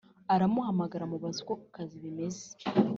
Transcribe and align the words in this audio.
aramuhamagara 0.33 1.01
amubaza 1.05 1.37
uko 1.43 1.53
kukazi 1.61 1.95
bimeze 2.03 2.45